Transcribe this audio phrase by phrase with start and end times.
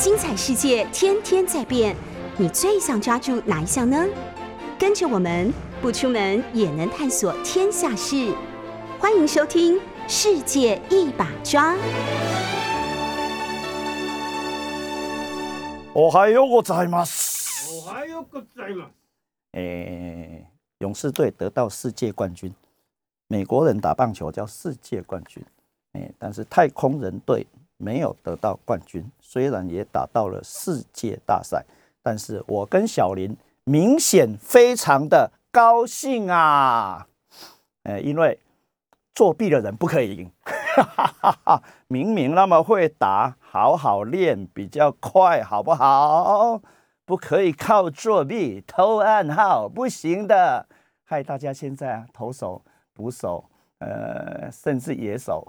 [0.00, 1.96] 精彩世界天天在变，
[2.36, 4.06] 你最想抓住哪一项呢？
[4.78, 8.34] 跟着我们不出门也能探索天下事，
[8.98, 9.74] 欢迎收听《
[10.06, 11.74] 世界一把抓》。
[15.94, 17.72] おはようございます。
[17.72, 18.90] おはようございます。
[19.52, 20.44] 诶，
[20.80, 22.52] 勇士队得到世界冠军，
[23.28, 25.42] 美国人打棒球叫世界冠军，
[25.94, 27.46] 诶，但是太空人队
[27.81, 31.65] 没有得到冠军，虽然也打到了世界大赛，
[32.03, 37.07] 但是我跟小林明显非常的高兴啊，
[37.83, 38.39] 呃，因为
[39.13, 40.31] 作弊的人不可以赢，
[41.87, 46.61] 明明那么会打，好好练比较快，好不好？
[47.03, 50.67] 不可以靠作弊偷暗号，不行的。
[51.03, 52.63] 害大家现在啊，投手、
[52.93, 53.43] 捕手，
[53.79, 55.45] 呃，甚至野手，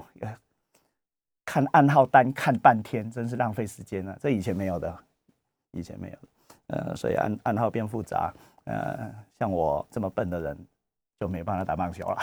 [1.52, 4.98] 看暗号单看半天，真是浪费时间了、这以前没有的，
[5.72, 6.20] 以前没有的。
[6.68, 8.32] 呃，所以暗暗号变复杂，
[8.64, 10.56] 呃，像我这么笨的人
[11.20, 12.16] 就没办法打棒球了。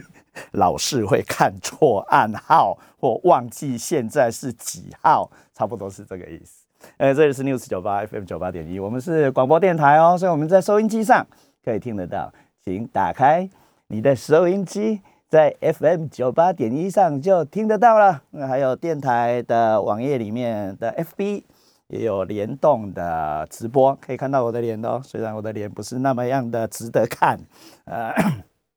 [0.52, 6.64] 老是会看错暗号或忘记现在是几号，差不多是这个意思。
[6.96, 11.26] 呃，这里是 News 九八 FM 九八点一，我们是广播电台哦，所以我们在收音机上
[11.62, 12.32] 可以听得到，
[12.64, 13.46] 请打开
[13.88, 18.24] 你的收音机，在 FM 九八点一上就听得到了。
[18.30, 21.44] 那还有电台的网页里面的 FB
[21.86, 27.38] 也有联动的直播，可以看到我的脸哦，虽然我的脸不是那么样的值得看，
[27.84, 28.12] 呃，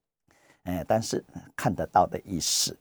[0.66, 2.78] 哎，但是看得到的意思。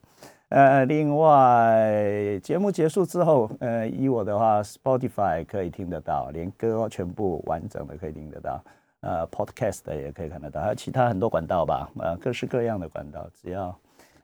[0.50, 8.62] 呃，另外节目结束之后，呃，以我的话，Spotify 可以听得到，连歌全部完整的可以听得到，
[9.02, 13.72] 呃，Podcast 也可以看得到，还有其他很多管道吧，呃，各式各样的管道，只要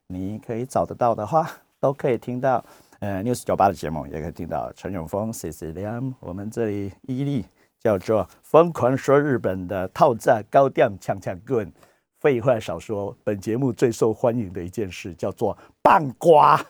[0.09, 1.49] 你可以找得到的话，
[1.79, 2.65] 都可以听到。
[3.01, 7.45] 呃，News 九八的节目也可以听到陈永峰、C C 梁，我们这里伊利
[7.79, 11.73] 叫做疯狂说日本的套战高调抢抢棍。
[12.19, 16.61] 废话少说，本节目最受欢迎的一件事叫做棒瓜。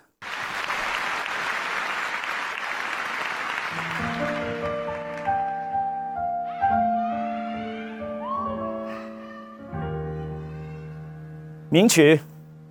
[11.71, 12.19] 名曲，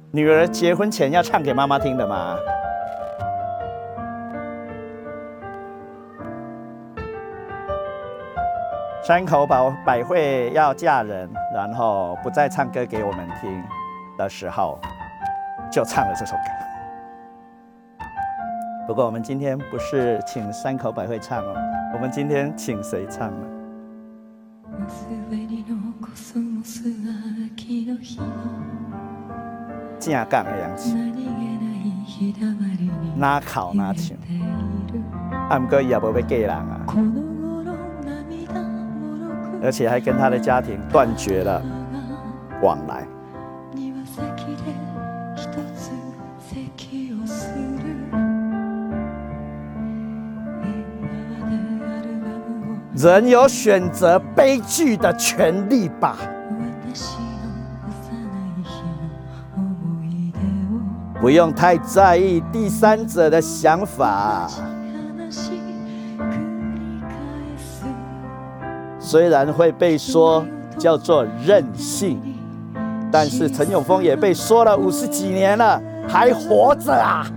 [0.10, 2.36] 女儿结婚前要唱给妈妈听的嘛。
[9.04, 13.64] 山口百百惠要嫁人，然后不再唱歌给我们听
[14.18, 14.80] 的时候，
[15.72, 16.42] 就唱了这首歌。
[18.88, 21.54] 不过我们今天不是请山口百惠唱哦，
[21.94, 23.48] 我们今天请谁唱呢？
[30.12, 30.96] 正港的样子，
[33.16, 34.18] 哪考哪唱，
[35.50, 36.82] 啊，不过伊也无要嫁人啊。
[39.62, 41.62] 而且还跟他的家庭断绝了
[42.62, 43.06] 往来。
[52.96, 56.18] 人有选择悲剧的权利吧？
[61.28, 64.50] 不用太在意第三者的想法。
[68.98, 70.46] 虽然会被说
[70.78, 72.22] 叫做任性，
[73.12, 77.28] 但是陈永峰也被说了五十几年了，还活着啊！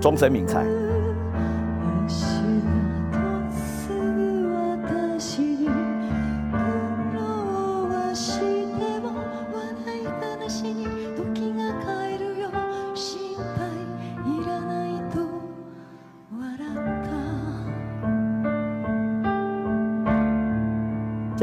[0.00, 0.64] 终身名菜。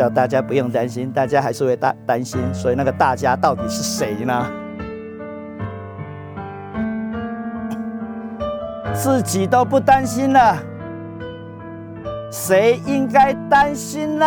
[0.01, 4.47] 叫大家不用担心，大家还是会担担心，所以那个大家到底是谁呢？
[8.95, 10.57] 自己都不担心了，
[12.31, 14.25] 谁应该担心呢？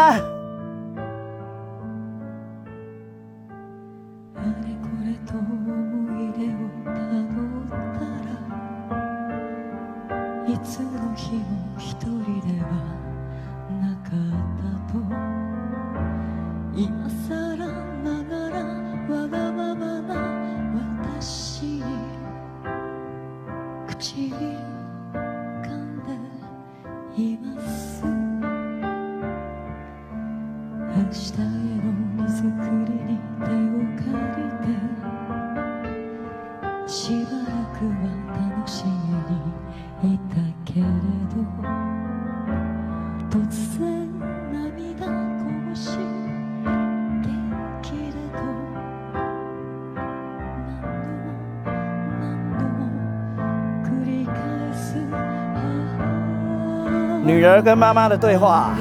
[57.24, 58.74] 女儿跟妈妈的对话。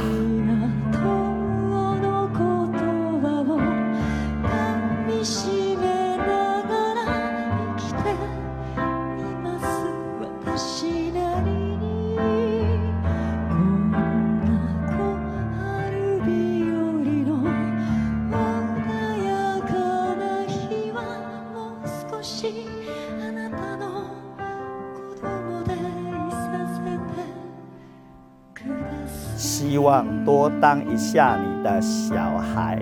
[31.03, 32.81] 下你的小孩，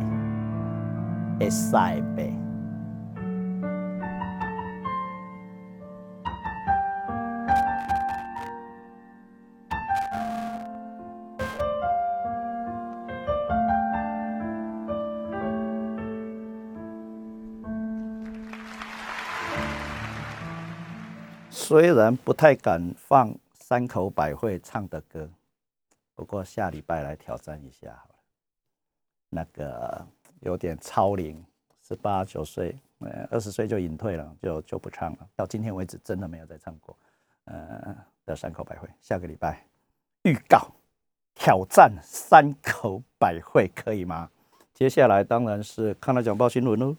[1.39, 2.31] 会塞呗。
[21.50, 25.29] 虽然不太敢放山口百惠唱的歌，
[26.15, 28.03] 不过下礼拜来挑战一下。
[29.33, 30.06] 那个
[30.42, 31.44] 有点超龄，
[31.81, 35.28] 十八九岁，呃，二十岁就隐退了，就就不唱了。
[35.36, 36.95] 到今天为止，真的没有再唱过。
[37.45, 37.95] 呃，
[38.25, 39.66] 的山口百惠，下个礼拜
[40.24, 40.68] 预告
[41.33, 44.30] 挑战山口百惠，可以吗？
[44.74, 46.95] 接下来当然是看了讲报新闻喽。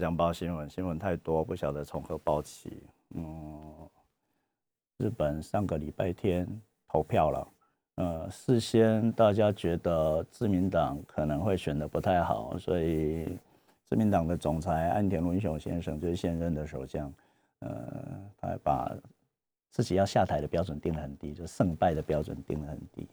[0.00, 2.82] 讲报新闻，新闻太多，不晓得从何报起。
[3.14, 3.88] 嗯，
[4.96, 6.48] 日本上个礼拜天
[6.88, 7.48] 投票了，
[7.96, 13.38] 呃，事先大家觉得自民党可能会选的不太好，所以
[13.84, 17.12] 自民党的总裁岸田文雄先生就是现任的首相，
[17.58, 17.70] 呃，
[18.38, 18.90] 他把
[19.70, 23.06] 自己要下台的标准定得很低，就胜败的标准定得很低。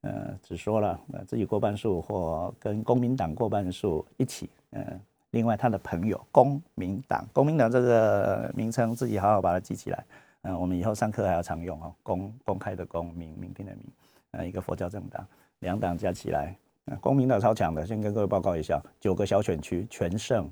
[0.00, 5.00] 呃，只说了自己过半数或跟公民党过半数一起，呃，
[5.32, 10.04] 另外他的朋友公民党，公民党这个名称自己好好把它记起来，
[10.42, 13.84] 嗯、我们以后上课还要常用哦，公公开的公，民民定的民，
[14.32, 15.26] 呃，一个佛教政党，
[15.60, 20.50] 两党加起来，呃公民党超强的，先跟各位报告一下，九个小选区全胜，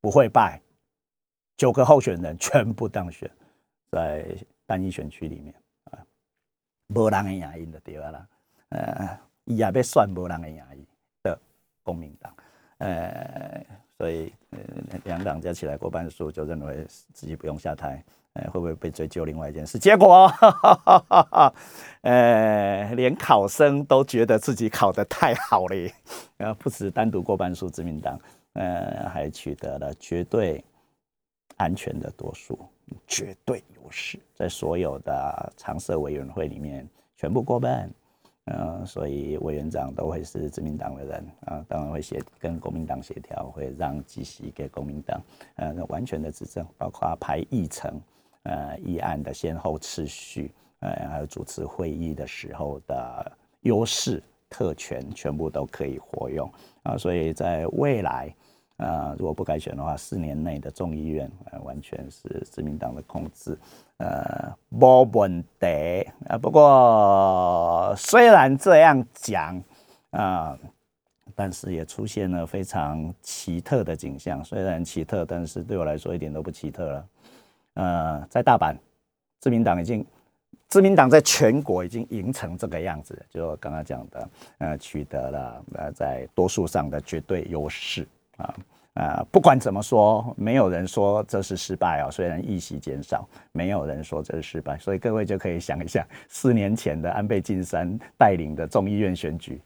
[0.00, 0.60] 不会败，
[1.56, 3.30] 九个候选人全部当选，
[3.90, 4.26] 在
[4.66, 5.54] 单一选区里面
[5.84, 5.98] 啊，
[6.88, 8.28] 无人会赢因就对了啦。
[8.68, 10.86] 呃，伊也要算无人的赢伊
[11.22, 11.38] 的
[11.82, 12.34] 公民党，
[12.78, 13.64] 呃，
[13.98, 14.58] 所以呃
[15.04, 19.24] 两党加起来过半数，就认为自己不用下台，呃，会不会被追究？
[19.24, 21.54] 另外一件事，结果，哈哈哈
[22.02, 25.76] 呃，连考生都觉得自己考得太好了，
[26.36, 28.18] 然 后不止单独过半数，自民党，
[28.54, 30.64] 呃，还取得了绝对
[31.56, 32.58] 安全的多数，
[33.06, 37.88] 绝对优势，在所有的常设委员会里面全部过半。
[38.46, 45.22] 呃，所以委员长都会是自民党的人啊，当然会协跟国民党协调，会让几席给国民党，
[45.56, 48.00] 呃，完全的执政，包括排议程，
[48.42, 53.32] 呃，议案的先后次序，呃，还有主持会议的时候的
[53.62, 56.50] 优势特权，全部都可以活用
[56.82, 58.34] 啊，所以在未来。
[58.76, 63.56] 啊，如果不改选的话，四年内的众议院呃完全是自民党的控制，
[63.98, 66.36] 呃，没问题啊。
[66.36, 69.62] 不过虽然这样讲
[70.10, 70.58] 啊，
[71.36, 74.44] 但是也出现了非常奇特的景象。
[74.44, 77.06] 虽然奇特，但是对我来说一点都不奇特了。
[77.74, 78.76] 呃，在大阪，
[79.38, 80.04] 自民党已经，
[80.68, 84.28] 自民党在全国已经赢成这个样子，就我刚刚讲的，
[84.58, 88.06] 呃，取得了呃在多数上的绝对优势。
[88.36, 88.54] 啊
[88.94, 89.26] 啊！
[89.32, 92.10] 不管怎么说，没有人说这是失败哦。
[92.10, 99.60] 虽然议席减少，没有人说这是失败，所以各位就可以想一下，四年前的安倍晋三带领的众议院选举，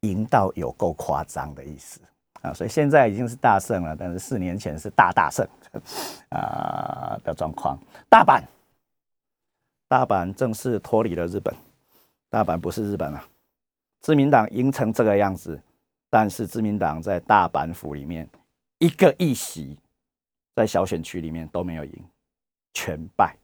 [0.00, 2.00] 赢到有够夸张的意思
[2.40, 2.54] 啊！
[2.54, 5.46] 所以现在已经是大胜了，但是四年前是大大胜
[6.30, 7.78] 啊的状况。
[8.08, 8.42] 大阪，
[9.88, 11.54] 大阪正式脱离了日本，
[12.30, 13.22] 大阪不是日本了。
[14.00, 15.60] 自民党赢成这个样子。
[16.10, 18.28] 但是自民党在大阪府里面
[18.78, 19.78] 一个议席，
[20.56, 22.04] 在小选区里面都没有赢，
[22.74, 23.36] 全败。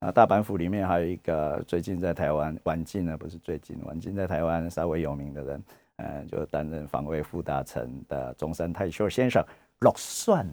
[0.00, 5.64] 啊，大阪府里面还有一个最近在台湾晚进呢，不是最近晚进在台湾稍微有名的人，
[5.96, 9.44] 呃，就担任防卫副大臣的中山泰秀先生
[9.80, 10.46] 落选。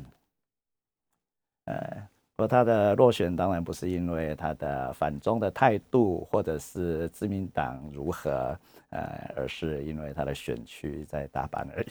[1.66, 2.08] 呃，
[2.38, 8.58] 而他的落选当然不是因为他的反中的态度，或者是自民党如何，
[8.90, 11.88] 呃，而是因为他的选区在大阪而已。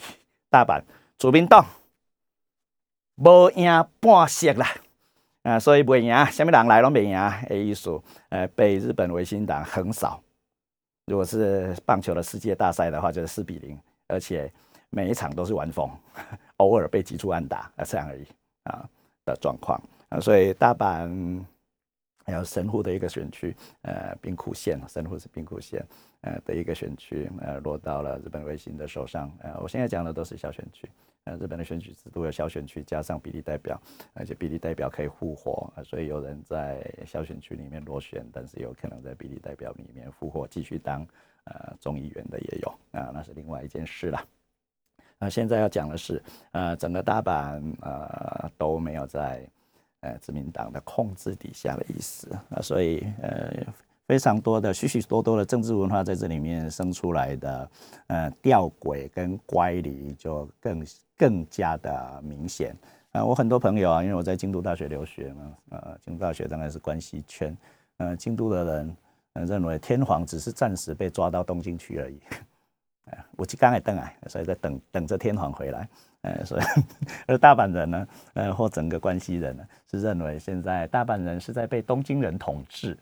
[0.49, 0.79] 大阪
[1.17, 1.65] 主民党
[3.15, 3.65] 无赢
[3.99, 4.67] 半席啦，
[5.41, 7.99] 啊，所以袂赢，什么人来拢袂赢的意思，
[8.29, 10.21] 呃，被日本维新党横扫。
[11.07, 14.51] 如果是棒球的世界大赛的话，就是四比零，而且
[14.91, 15.89] 每一场都是完封，
[16.57, 18.25] 偶尔被击出安打，啊，这样而已
[18.65, 18.87] 啊。
[19.25, 19.81] 的状况
[20.19, 21.43] 所以大阪
[22.25, 25.85] 还有神户的一个选区，呃，兵库县，神户是兵库县，
[26.21, 29.31] 呃的一个选区，呃，落到了日本维新的手上。
[29.41, 30.89] 呃，我现在讲的都是小选区，
[31.25, 33.79] 呃，日本的选举制度有小选区加上比例代表，
[34.13, 41.05] 而且比例代表可以复活，所以有人在小选区里面落选，但是有可能在比例代表里面复活，继续当
[41.43, 44.19] 呃众议员的也有，啊，那是另外一件事了。
[45.19, 46.21] 那现在要讲的是，
[46.53, 49.47] 呃，整个大阪呃都没有在
[50.05, 53.51] 呃自民党的控制底下的意思啊，所以呃
[54.07, 57.69] 非常多的许许多多的政治文化在这里面生出来的，
[58.07, 60.85] 呃吊诡跟乖离就更
[61.17, 62.75] 更加的明显
[63.11, 63.25] 啊。
[63.25, 67.57] 我很多朋友啊，因为我在京都大学留学嘛，呃，京都大学当然是关系圈，
[67.97, 68.97] 呃，京都的人
[69.47, 72.19] 认为天皇只是暂时被抓到东京去而已。
[73.37, 75.87] 我去刚才等来，所以在等等着天皇回来。
[76.25, 76.61] 呃，所以
[77.27, 82.97] 而大阪人呢，呃，或整个关西人呢，是认为现在大阪人是在被东京人统治。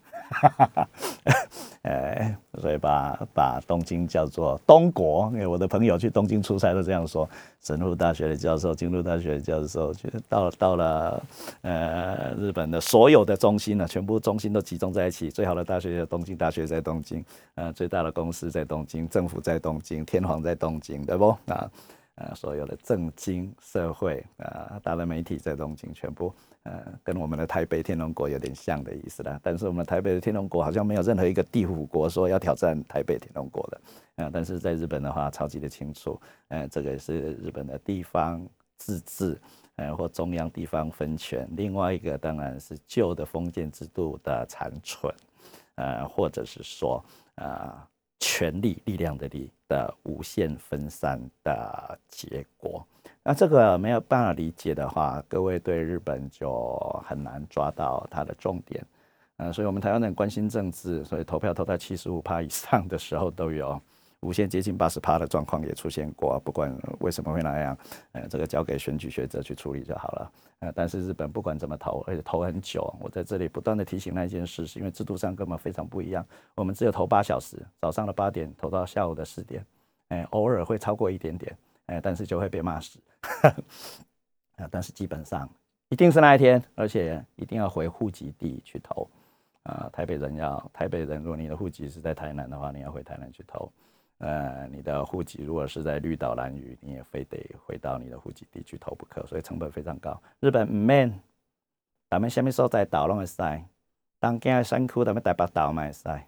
[1.84, 5.30] 呃， 所以把把东京叫做东国。
[5.34, 7.30] 因为我的朋友去东京出差都这样说。
[7.62, 11.24] 神户大学的教授、京都大学的教授，觉得到到了
[11.62, 15.30] 呃日本的所有的中心呢，全部中心都集中在一起。
[15.32, 17.24] 最好的大学东京大学在东京，
[17.56, 21.30] 呃，最大的公司在东京，政府在东京，天皇在东京，对不？
[21.48, 21.72] 啊，
[22.16, 26.34] 呃，所有的政经社会啊，大的媒体在东京，全部。
[26.64, 33.82] 呃，跟我们的台北天龙国有点像的意思啦，但是我们台北的天龙国好像没有任何一个地府国说要挑战台北天龙国的，
[34.24, 36.18] 啊，但是在日本的话，超级的清楚，
[36.48, 39.38] 呃，这个是日本的地方自治，
[39.76, 45.14] 呃，或中央地方分权，另外一个当然是旧的封建制度的残存，
[45.76, 47.04] 呃，或者是说，
[47.36, 47.86] 啊，
[48.22, 52.86] 权力力量的力的无限分散的结果。
[53.24, 58.86] 那这个没有办法理解的话，各位对日本就很难抓到它的重点。
[59.38, 63.82] 嗯，所以我们台湾人关心政治，所以投票投在七十五趴以上的时候都有，
[64.24, 66.40] 无限接近八十趴的状况也出现过。
[66.40, 67.78] 不管为什么会那样，
[68.14, 70.32] 呃，这个交给选举学者去处理就好了。
[70.60, 76.26] 呃，但是日本不管怎么投，而且投很久，我在这里不断的提醒那件事，是因为制度上根本非常不一样。
[76.56, 79.66] 我们只有投八小时，早上的八点投到下午的四点，
[80.08, 81.56] 哎，偶尔会超过一点点。
[81.88, 82.98] 哎，但是就会被骂死，
[84.56, 84.66] 啊！
[84.72, 85.50] 但是基本上
[85.90, 89.06] 一定是那一天，而且一定要回户籍地去投，
[89.64, 89.90] 啊！
[89.92, 93.70] 台北人要台北人，如果你的户籍是在台南的话，你要回台南去投，
[94.20, 100.22] 呃，你的户籍如果是在绿岛蓝屿，你也非得回到你的户籍地去投不可，所以成本非常高。
[100.40, 101.20] 日本唔免，
[102.10, 103.64] 咱们下面所在岛拢会塞，
[104.20, 106.28] 当今的山区咱们台北岛嘛会塞。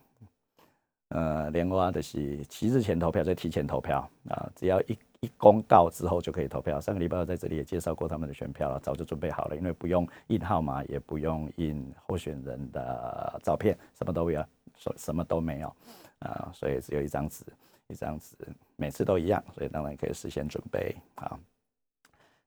[1.10, 4.98] 呃，连外就是七日前投票，再提前投票啊，只要一。
[5.22, 6.80] 一公告之后就可以投票。
[6.80, 14.46] 上个礼拜在这里也介绍过他们的选票了，早就准备好了，因为不用印号码，也不用印候选人的照片，什么都有，
[14.78, 15.76] 什什么都没有
[16.20, 17.44] 啊，所以只有一张纸，
[17.88, 18.36] 一张纸，
[18.76, 21.40] 每次都一样，所以当然可以事先准备啊，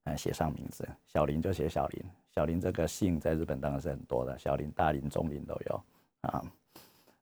[0.05, 2.05] 嗯，写上名字，小林就写小林，
[2.35, 5.85] 小林这个姓在日本当然是很多的，小林、大林、中林都有
[6.23, 6.45] 啊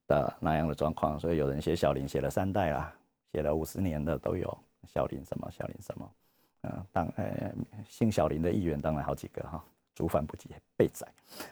[0.06, 2.94] 的那样的状况，所以有人写小林写了三代啦，
[3.32, 4.58] 写了五十年的都有。
[4.86, 5.50] 小林什么？
[5.50, 6.10] 小林什么？
[6.62, 7.52] 嗯，当呃
[7.88, 9.62] 姓小林的议员当然好几个哈，
[9.94, 11.06] 竹反不及被宰。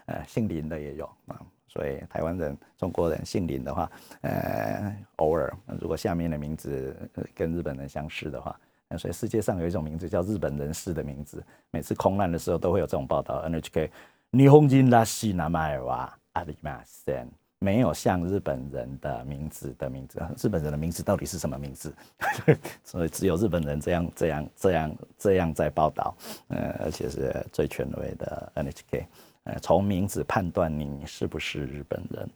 [0.06, 3.91] 呃，姓林的也有啊，所以台湾人、中国人姓林的话，
[4.21, 6.95] 呃，偶尔如果下面的名字
[7.35, 13.47] 跟日本人相似的话，那所以世界上有一种名字叫日本人士的名字，每次空难的时候都会有这种报道。
[13.47, 13.89] NHK，
[14.31, 17.27] 日本人らしい名前はありません。
[17.61, 21.93] 没有像日本人的名字的名字，日本人的名字到底是什么名字？
[22.85, 26.15] 所以只有日本人这样这样这样这样在报道，
[26.47, 29.03] 呃，而且是最权威的 NHK，
[29.44, 32.30] 呃，从名字判断你是不是日本人，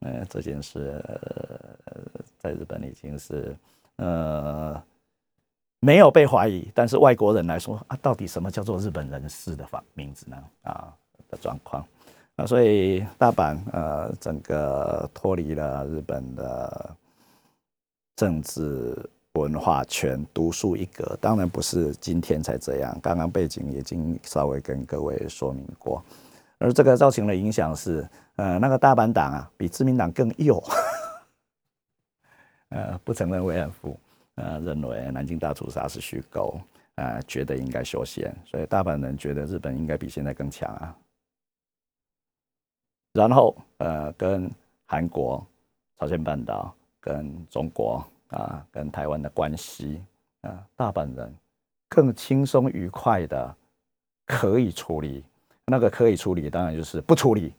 [0.00, 1.02] 呃，这件事
[2.38, 3.56] 在日本已经是
[3.96, 4.80] 呃
[5.80, 10.36] 没有被怀疑，但是外国人来说啊，到底什么叫做日本人士的方名字呢？
[10.62, 10.94] 啊
[11.28, 11.84] 的状况。
[12.36, 16.96] 啊，所以大阪呃，整个脱离了日本的
[18.16, 18.96] 政治
[19.34, 21.16] 文化圈独树一格。
[21.20, 26.02] 当然不是今天才这样，刚刚背景已经稍微跟各位说明过。
[26.58, 30.62] 而这个造成的影响是，呃，那个大阪党啊，比自民党更右，
[32.70, 33.98] 呃，不承认慰安妇，
[34.36, 36.58] 呃，认为南京大屠杀是虚构，
[36.94, 40.96] 呃，觉得应该修宪，所以大阪人觉得日本应该比现在更强啊。
[43.12, 44.50] 然后，呃，跟
[44.86, 45.44] 韩国、
[45.98, 50.02] 朝鲜半岛、跟中国啊、跟台湾的关系
[50.40, 51.32] 啊，大阪人
[51.88, 53.56] 更轻松愉快的
[54.26, 55.24] 可以处理。
[55.66, 57.52] 那个可以处理，当然就是不处理，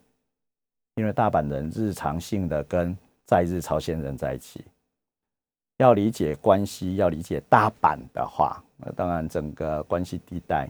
[0.96, 4.64] 因为大阪人日常性的跟在日朝鲜人在一起，
[5.78, 10.70] 要理解关系，要理解大阪的话，那当然整个关系地带。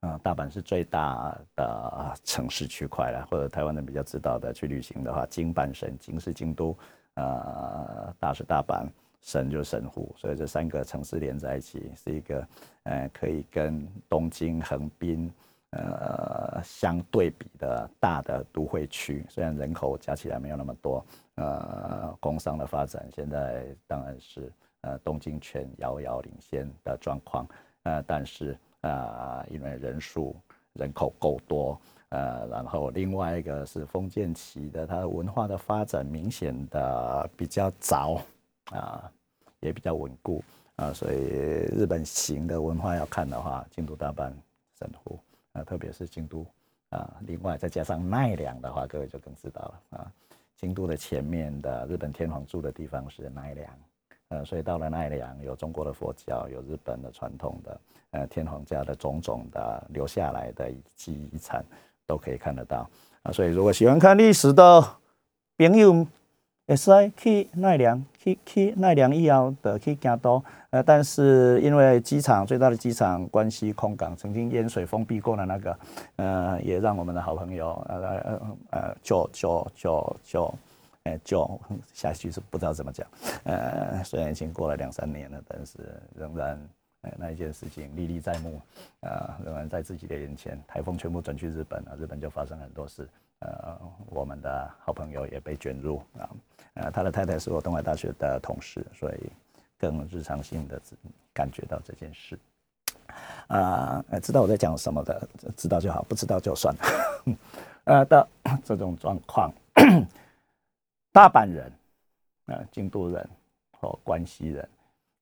[0.00, 6.74] 啊，大阪是最大的城市区块了，或者台湾人比较知道的，去旅行的话，京阪神，京是京都，
[7.16, 8.88] 呃，大是大阪，
[9.20, 12.48] 神就是神户，所以这三个城市连在一起，是一个
[12.84, 15.30] 呃可以跟东京、横滨
[15.70, 19.24] 呃相对比的大的都会区。
[19.28, 21.04] 虽然人口加起来没有那么多，
[21.36, 27.46] 呃，工商的发展现在当然是呃东京圈遥遥领先的状况，
[27.84, 28.56] 呃，但是。
[28.82, 30.34] 啊，因为人数
[30.72, 38.18] 人口够多，呃，然后另外一个是封建期的，它的文化的发展明显的比较早，
[38.72, 39.12] 啊，
[39.60, 40.42] 也比较稳固，
[40.76, 41.16] 啊，所以
[41.76, 44.32] 日本型的文化要看的话，京都、大阪、
[44.78, 45.20] 神户，
[45.52, 46.46] 啊，特别是京都，
[46.90, 50.12] 啊，另外再加上奈良的话，各位就更知道了，啊，
[50.56, 53.68] 京都的前面的日本天皇住的地方是奈良。
[54.28, 57.80] 呃，所以到了奈良，有中国的佛教，有日本的传统的，
[58.12, 61.64] 呃，天皇家的种种的留下来的遗迹遗产，
[62.06, 62.88] 都可以看得到
[63.24, 63.32] 啊。
[63.32, 64.80] 所以如果喜欢看历史的
[65.58, 66.06] 朋友，
[66.66, 75.78] 也是去奈良，去去奈良以后的去京都，呃，但是因为机场最大的机场关西空港曾经淹水封闭过的那个，
[76.16, 80.54] 呃，也让我们的好朋友，呃呃呃，就就就就。
[81.04, 81.58] 哎，就
[81.94, 83.06] 下去是不知道怎么讲，
[83.44, 85.78] 呃，虽然已经过了两三年了，但是
[86.14, 86.60] 仍然，
[87.00, 88.60] 哎，那一件事情历历在目，
[89.00, 90.62] 啊，仍然在自己的眼前。
[90.68, 93.08] 台风全部转去日本了，日本就发生很多事，
[93.40, 96.30] 呃，我们的好朋友也被卷入啊，
[96.74, 99.32] 呃，他的太太是我东海大学的同事，所以
[99.78, 100.80] 更日常性的
[101.32, 102.38] 感觉到这件事，
[103.48, 107.36] 啊，知道我在讲什么的，知道就好，不知道就算了，
[107.84, 108.28] 呃的
[108.64, 109.52] 这种状况。
[111.12, 111.72] 大阪人，
[112.46, 113.28] 啊，京都人，
[113.72, 114.68] 或关西人，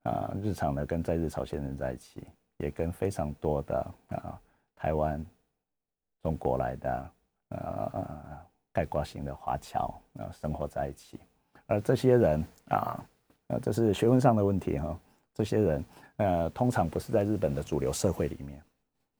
[0.02, 2.26] 啊，日常的跟在日朝鲜人在一起，
[2.58, 4.38] 也跟非常多的啊
[4.76, 5.24] 台湾、
[6.22, 7.10] 中国来的
[7.48, 8.06] 呃
[8.72, 11.18] 概括型的华侨啊生活在一起，
[11.66, 13.04] 而这些人啊，
[13.48, 14.98] 呃，这是学问上的问题哈。
[15.34, 15.84] 这些人
[16.16, 18.62] 呃，通常不是在日本的主流社会里面，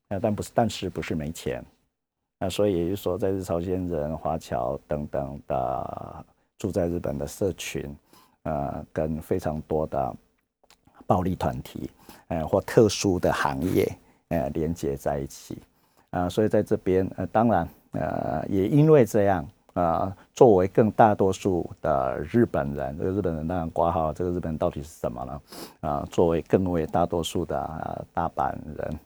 [0.09, 1.63] 呃，但不是，但是不是没钱，
[2.37, 6.25] 那所以也就是说，在日朝鲜人、华侨等等的。
[6.59, 7.95] 住在日本的社群，
[8.43, 10.13] 呃，跟非常多的
[11.07, 11.89] 暴力团体，
[12.27, 13.89] 呃，或特殊的行业，
[14.27, 15.61] 呃，连接在一起，
[16.09, 25.41] 啊，所以在这边，呃，当然，呃，也因为这样，啊，作为更大多数的日本人，这个日本人当然挂号，这个日本人到底是什么呢？
[25.81, 28.99] 啊，作为更为大多数的啊大阪人，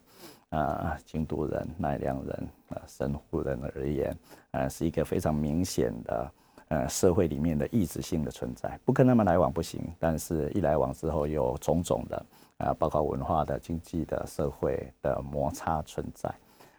[0.49, 4.15] 啊，京都人、奈良人、啊神户人而言，
[4.51, 6.31] 啊，是一个非常明显的。
[6.69, 12.25] 呃，社会里面的意志性的存在，不跟他们来往不行，但是一来往之后，有种种的
[12.57, 16.33] 啊，包括文化的、经济的、社会的摩擦存在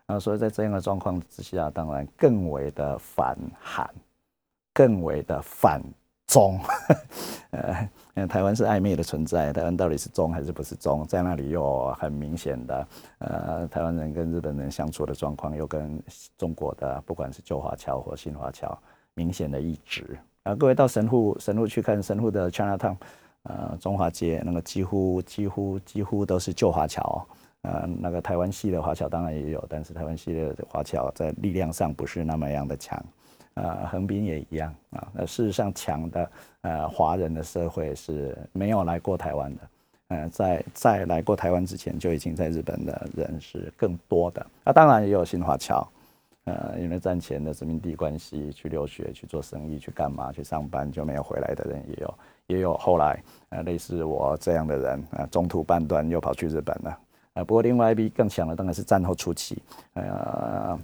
[0.06, 3.88] 啊，所以在这样的状况之下，当然更为的反韩，
[4.72, 5.82] 更为的反
[6.26, 6.58] 中。
[7.50, 11.06] 呃，台湾是暧昧的存在，台湾到底是中还是不是中？
[11.06, 12.88] 在那里又很明显的，
[13.18, 16.02] 呃，台湾人跟日本人相处的状况，又跟
[16.36, 18.76] 中国的不管是旧华侨或新华侨。
[19.16, 20.56] 明显的一致啊！
[20.56, 22.96] 各位到神户，神户去看神户的 China Town，
[23.44, 27.24] 呃，中华街那个几乎几乎几乎都是旧华侨，
[27.64, 33.02] 呃，那个台湾系的华侨当然也有，但是台湾系的华侨在力量上不是那么样的强，
[33.54, 35.08] 啊，横滨也一样啊。
[35.14, 39.62] 那事实上强的呃华人的社会是没有来过台湾的，
[40.08, 45.88] 呃，在在来过台湾之前就已经在日本的人是更多的，那当然也有新华侨。
[46.44, 52.14] 呃，因为战前的殖民地关系，去留学、去做生意、去干嘛、去上班就没有回来的人也有，
[52.48, 56.98] 也有后来呃类似我这样的人啊，中途半段又跑去日本了。
[57.34, 60.78] 呃，不过另外一批更强的当然是战后初期，呃，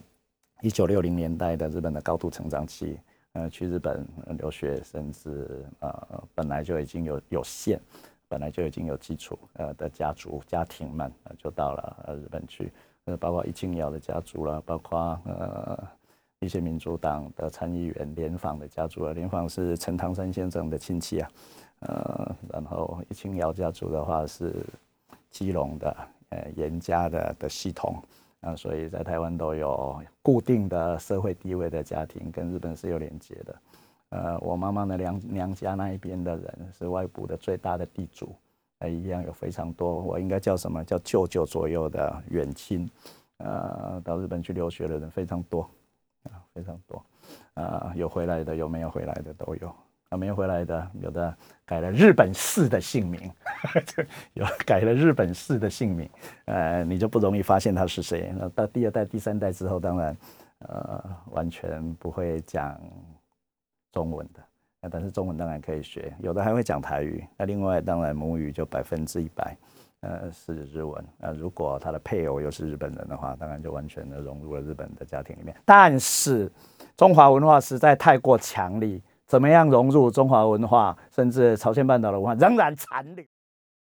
[0.60, 2.98] 一九六零年代的日本的高度成长期，
[3.32, 4.06] 呃，去日本
[4.38, 7.80] 留学甚至呃本来就已经有有限。
[8.28, 12.72] 本来就已经有基础呃的家族家庭们，呃就到了呃日本去，
[13.06, 15.76] 呃包括一清瑶的家族啦，包括呃
[16.38, 21.30] 一些民主党的参议员联访的家族啊，联访是陈唐山先生的亲戚啊，
[21.80, 24.64] 呃，然后一清瑶家族的话是
[25.32, 25.96] 基隆的
[26.30, 28.02] 呃严家的的系统。
[28.40, 33.54] 啊，所以在台湾都有固定的社会地位的家庭，跟日本是有连接的。
[34.08, 38.34] 呃，我妈妈的娘娘家那一边的人是外部的最大的地主，
[38.78, 42.90] 呃，一样有非常多，我应该叫什么叫舅舅左右的远亲，
[43.36, 45.68] 呃，到日本去留学的人非常多，
[46.22, 47.04] 啊，非常多，
[47.52, 49.70] 啊，有回来的，有没有回来的都有。
[50.10, 51.32] 啊，没有回来的，有的
[51.64, 53.30] 改了日本式的姓名，
[54.34, 56.10] 有改了日本式的姓名，
[56.46, 58.34] 呃，你就不容易发现他是谁。
[58.36, 60.16] 那到第二代、第三代之后，当然，
[60.66, 62.76] 呃，完全不会讲
[63.92, 64.40] 中文的，
[64.82, 67.24] 那但是中文当然可以学，有的还会讲台语。
[67.36, 69.56] 那另外，当然母语就百分之一百，
[70.00, 71.04] 呃，是日文。
[71.18, 75.54] 那如果他的配偶又是日本人的话，当然就完全的融入了日本的家庭里面。
[75.64, 76.50] 但是
[76.96, 79.00] 中华文化实在太过强力。
[79.30, 83.24] 怎么样融入中华文化，甚至朝鲜半岛的文化仍然残留。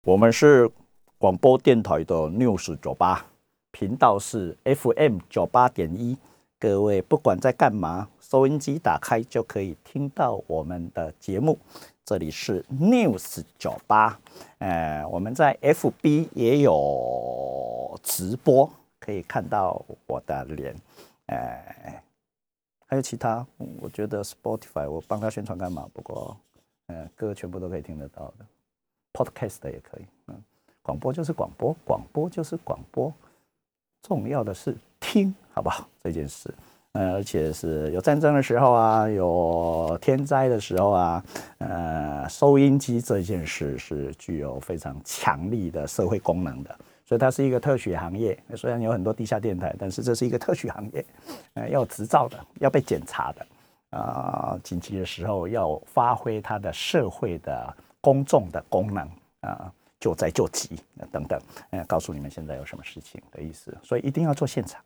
[0.04, 0.69] 我们是
[1.17, 3.25] 广播电台的 News 九八
[3.71, 6.17] 频道是 FM 九八点一，
[6.60, 11.58] 各位不管在干嘛，收音机打开就可以听到我们的节目。
[12.04, 14.19] 这里是 News 九八，
[14.58, 20.75] 呃，我们在 FB 也有直播，可以看到我的脸，
[21.28, 22.04] 呃。
[22.91, 23.45] 还有其他，
[23.80, 25.88] 我觉得 Spotify 我帮他宣传干嘛？
[25.93, 26.36] 不过，
[26.88, 28.45] 嗯，歌全部都可以听得到的
[29.13, 30.36] ，Podcast 也可以，嗯，
[30.82, 33.13] 广播就是广播，广播就是广播，
[34.02, 35.88] 重要的是听，好不好？
[36.02, 36.52] 这件事，
[36.93, 41.23] 嗯，而且是有战争的时候啊，有天灾的时候啊，
[41.60, 46.80] 呃，收音机这件事是具有非常强力的社会功能的。
[47.09, 51.03] 所以它是一个特许行业，虽然有很多地下电台，但是这是一个特许行业，
[51.55, 53.47] 呃，要执照的，要被检查的，
[53.97, 60.79] 啊，紧急的时候要发挥它的社会的公众的功能啊，救灾救急
[61.11, 61.41] 等等，
[61.71, 64.79] 呃，告诉你们现在有什么事情的意思，所以一定要做现场，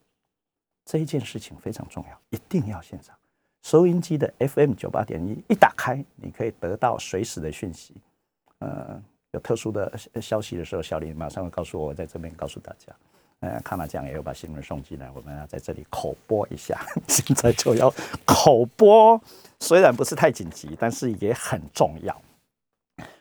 [0.86, 3.14] 这一件事情非常重要，一定要现场。
[3.64, 7.94] 收音机的 FM 九八点一一打开，你可以得到随时的讯息，
[8.60, 9.04] 呃。
[9.34, 9.92] 有特殊的
[10.22, 12.94] 消息的时候，小林马上会告诉我，在这边告诉大家。
[13.40, 16.80] 呃，看了讲也有把新闻送进来，我们要在这里口播一下。
[17.10, 17.94] 现在就要
[18.26, 19.22] 口播，
[19.60, 22.22] 虽然不是太紧急，但是也很重要。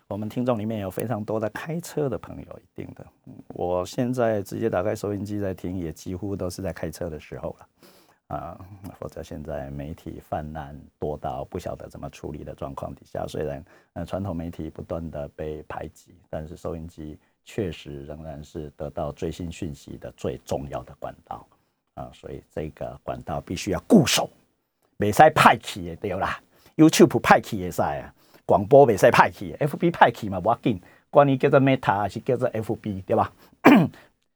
[0.06, 3.04] 我们听众里面有非常多的开车的朋友，一定的。
[3.48, 7.66] 我现在直接打开收音机在听，也几乎都是在开车的时候了。
[8.36, 8.58] 啊，
[8.98, 21.46] 否则现在媒体泛滥多到不晓得怎么处理的状况底下，虽然呃传统媒体不断的被排挤，但是收音机确实仍然是得到最新讯息的最重要的管道
[21.94, 24.30] 啊，所以这个管道必须要固守，
[24.96, 26.40] 未使派去的对啦
[26.76, 28.14] ，YouTube 派去也使啊，
[28.46, 33.30] 广播未使派去，FB 派去嘛，要紧，管你叫做 Meta 还是叫做 FB 对吧？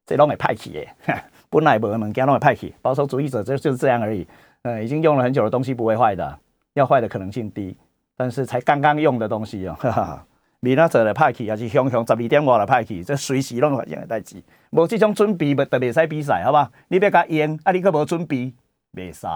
[0.06, 0.86] 这拢会派去的。
[1.50, 4.26] 本来不能加那么派去，保守主义者就就是这样而已。
[4.62, 6.38] 呃，已经用了很久的东西不会坏的，
[6.74, 7.76] 要坏的可能性低。
[8.16, 10.26] 但是才刚刚用的东西哦，哈哈，
[10.60, 14.42] 明仔载来派去，还是雄雄十二点外来派去，这随时拢发生的代志。
[14.70, 16.70] 无这种准备，就未使比赛，好吧？
[16.88, 18.52] 你别甲用，啊，你可无准备，
[18.92, 19.26] 未使。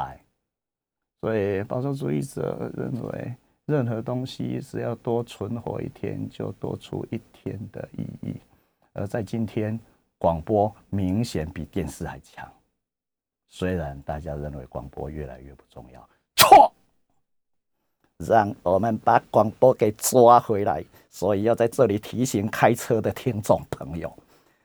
[1.21, 3.35] 所以保守主义者认为，
[3.67, 8.35] 任何东西只要多存活一天，就多出一天的意义。
[8.95, 9.79] 而在今天。
[10.21, 12.47] 广播明显比电视还强，
[13.49, 16.71] 虽然大家认为广播越来越不重要，错，
[18.19, 20.85] 让我们把广播给抓回来。
[21.09, 24.15] 所以要在这里提醒开车的听众朋友，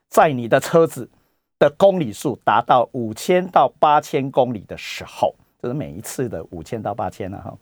[0.09, 1.09] 在你的车子
[1.57, 7.57] 的公里数达到五千到八千公里的时候，就是每一次的五千到八千了哈，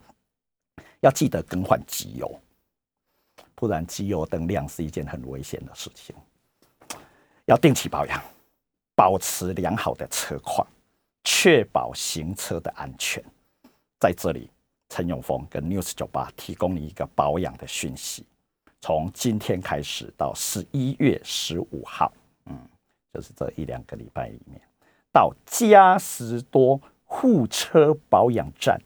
[1.02, 2.42] 要记得更换机油，
[3.54, 6.16] 不然机油灯亮是一件很危险的事情。
[7.46, 8.24] 要定期保养，
[8.96, 10.66] 保持良好的车况，
[11.24, 13.24] 确保行车的安全。
[14.00, 14.50] 在这里，
[14.90, 18.26] 陈永峰跟 News 九八提供你一个保养的讯息。
[18.80, 22.12] 从今天开始到十一月十五号，
[22.46, 22.58] 嗯，
[23.14, 24.62] 就是这一两个礼拜里面，
[25.12, 28.80] 到嘉实多护车保养站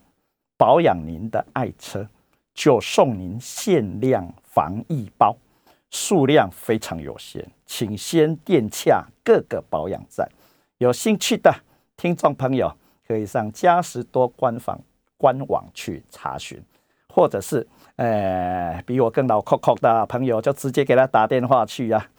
[0.55, 2.07] 保养您的爱车，
[2.53, 5.35] 就送您限量防疫包。
[5.89, 10.27] 数量非常有限，请先电洽各个保养站。
[10.77, 11.53] 有兴趣的
[11.95, 12.71] 听众朋友，
[13.07, 14.79] 可以上嘉实多官方
[15.17, 16.61] 官网去查询，
[17.09, 22.09] 或者是哎，比我更老 Coco 的朋友，就直接给他打电话去啊，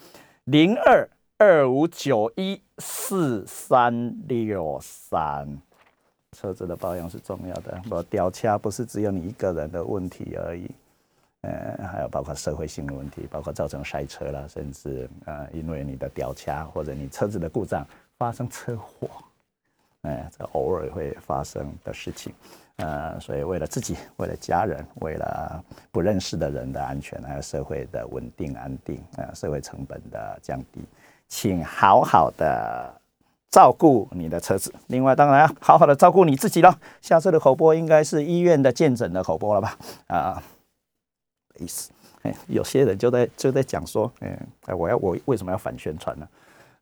[0.45, 5.61] 零二二五九一四三六三。
[6.37, 10.71] 车子的保养是重要的，我掉车不是只有你一个人的问题而已，
[11.43, 19.09] 呃，还有包括社会性的问题，包括造成塞车啦，甚至呃，因为你的掉卡或者你车子的故障发生车祸，
[20.03, 22.35] 哎，这偶尔会发生的事情，
[22.77, 30.81] 呃，所以为了自己，为了家人，为了不认识的人的安全，还有社会的稳定安定，呃，社会成本的降低，
[31.29, 32.95] 请好好的。
[33.51, 36.79] 照顾你的车子，另外当然要好好的照顾你自己了。
[37.01, 39.79] 下次的口播应该是医院的见诊的口播了吧？
[40.07, 40.43] 啊，
[41.59, 41.91] 意思，
[42.23, 46.29] 哎，有些人就在就在讲说，哎，哎，我要我为什么要反宣传呢？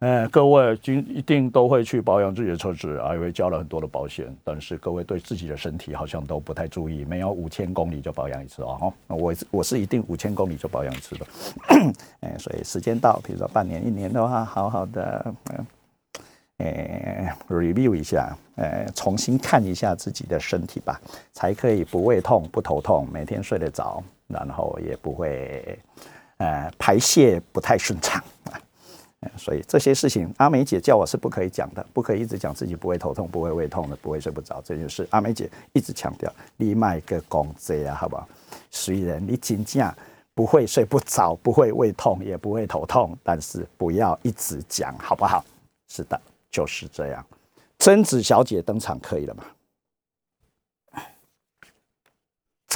[0.01, 8.77] 哎，各位今一定都会去保养自己的车子，啊，因为交了很多的保险，但是各位对自己的身体好像都不太注意，没有五千公里就保养一次哦。
[8.79, 11.27] 哈，我我是一定五千公里就保养一次的。
[12.21, 15.67] 哎，所以时间到，比如说半年、一年的话，好好的，嗯。
[16.59, 20.99] 呃，review 一下，哎，重新看一下自己的身体吧，
[21.35, 25.79] 才可以不胃痛、不头痛，每天睡得着，然后也不会，
[26.39, 28.61] 呃，排泄不太顺畅啊。
[29.37, 34.61] 所以这些事情，阿梅姐叫我是不可以讲的，不可以一直讲自己不会头痛、不会胃痛的，不会睡不着。
[34.65, 38.29] 这就是阿梅姐一直强调，你卖个公仔啊，好不好？
[38.71, 39.95] 虽然你请假
[40.35, 45.45] 不会睡不着，不会胃痛，也不会头痛，但是不要一直讲，好不好？
[45.89, 46.21] 是的。
[46.49, 47.27] 就是这样，
[47.77, 49.45] 贞子小姐登场可以了吗？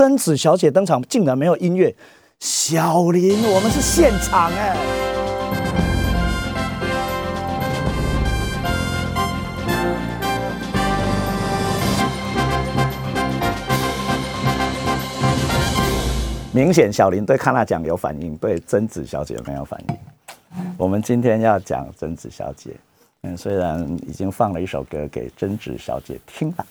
[0.01, 1.95] 贞子小姐登场竟然没有音乐，
[2.39, 4.75] 小林，我们是现场哎！
[16.51, 19.97] 明显小林对康纳奖有反应，对贞子小姐没有反应。
[20.79, 22.71] 我们今天要讲贞子小姐。
[23.25, 26.65] 嗯，虽然已经放了一首歌给贞子小姐听了，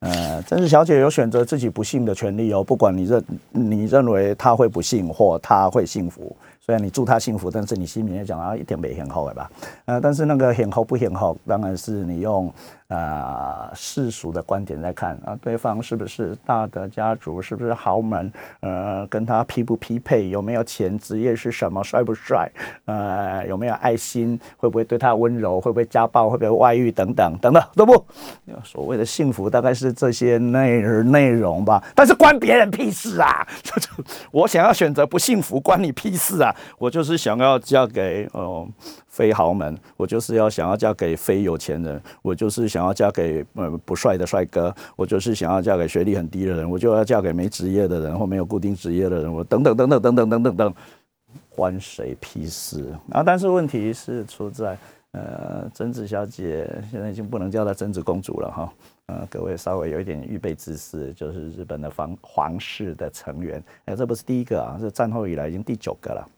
[0.00, 6.36] 呃，政治小姐有选择自己不幸的权利哦，不管你认你认为她会不幸或她会幸福。
[6.68, 9.50] 虽然你祝他幸福，但是你心里面讲啊，一点没很好，对吧？
[9.86, 12.52] 呃，但是那个很好不很好，当然是你用
[12.88, 22.46] 啊世俗的观点在看啊，对方是不是大的家族，是不是豪门，呃，跟他匹不匹配，有没有钱，职业是什么，帅不帅，
[22.84, 28.04] 呃，有没有爱心，会不会对他温柔，会不会家暴，会不会外遇等等等等，都不
[28.62, 31.82] 所谓的幸福大概是这些内内容吧。
[31.94, 33.46] 但是关别人屁事啊！
[34.30, 36.54] 我想要选择不幸福，关你屁事啊！
[36.78, 38.68] 我就是想要嫁给哦
[39.06, 50.74] 非豪门，我就是要想要嫁给非有钱人，我就是想要嫁给呃不帅的帅哥，我就是想要嫁给学历很低的人，我就要嫁给没职业的人或没有固定职业的人，我等等等等等等等等等，
[51.48, 53.22] 关谁屁事啊？
[53.22, 54.78] 但是问题是出在
[55.12, 58.72] 呃贞子小姐现在已经不能叫她贞子公主了哈。
[59.06, 66.28] 呃，各位稍微有一点预备知识，就是日本的皇皇室的成员，哎，这不是第一个啊，是战后以来已经第九个了。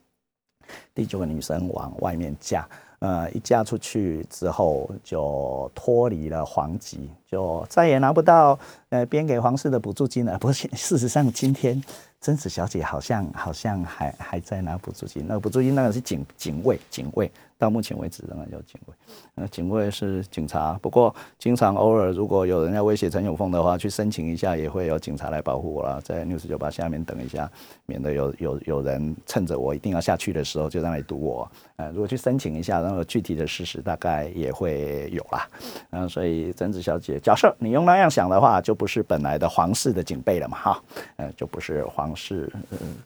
[0.94, 10.36] 第九个女生往外面嫁，呃，一嫁出去之后就脱离了皇籍，就再也拿不到呃编给皇室的补助金了。
[10.40, 11.80] 不过事实上，今天
[12.20, 17.30] 贞子小姐好像好像还还在拿补助金，那个补助金那个是警警卫警卫。
[17.60, 18.94] 到目前为止仍然叫警卫，
[19.34, 26.00] 呃，警卫是警察，不过经常偶尔如果有人要威胁陈永凤的话，去申请一下也会有警察来保护我啦。
[26.02, 27.50] 在六十九八下面等一下，
[27.84, 31.52] 免得有有有人趁着我一定要下去的时候就在那里堵我。
[31.76, 35.46] 呃，如果去申请一下，然后具体的事实大概也会有啦。
[35.90, 40.83] 嗯，所以贞子小姐，假设你用那样想的话，就不是本来的皇室的警备了嘛，哈，
[41.16, 42.52] 呃，就不是皇室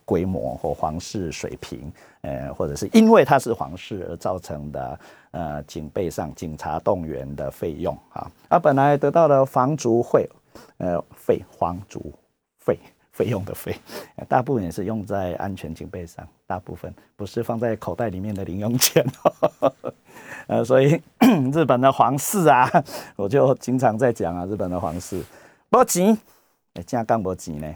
[0.04, 1.92] 规模或皇室水平。
[2.22, 4.98] 呃，或者是因为他是皇室而造成的，
[5.32, 10.26] 呃，警备上警察动员的费用啊，啊本来得到的房族会，
[10.78, 12.10] 呃，费房族
[12.60, 12.78] 费
[13.14, 13.74] 费用的费，
[14.28, 19.06] 大部分也是用在安全警备上，大部分不是放在口袋里面的零用钱，
[20.48, 21.00] 呃，所以
[21.54, 22.68] 日本的皇室啊，
[23.14, 25.22] 我就经常在讲啊，日本的皇室。
[25.70, 26.18] 没钱，
[26.74, 27.72] 哎，加干没钱呢，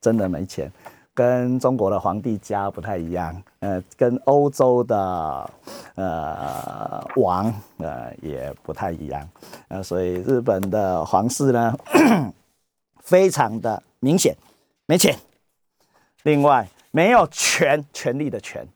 [0.00, 0.70] 真的没钱。
[1.12, 5.50] 跟中国的皇帝家不太一样，呃，跟欧洲的
[5.96, 9.28] 呃王呃也不太一样，
[9.66, 11.76] 呃，所以日本的皇室呢，
[13.02, 14.32] 非常的明显。
[14.88, 15.14] 没钱，
[16.22, 18.66] 另外没有权权力的权，